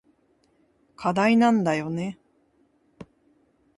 [0.95, 2.17] 課題なんだよね。